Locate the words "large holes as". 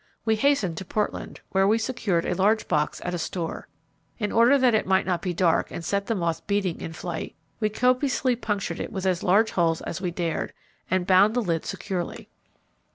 9.21-10.01